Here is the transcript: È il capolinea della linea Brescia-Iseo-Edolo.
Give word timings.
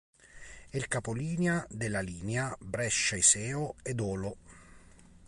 È 0.71 0.75
il 0.77 0.87
capolinea 0.87 1.63
della 1.69 2.01
linea 2.01 2.57
Brescia-Iseo-Edolo. 2.59 4.35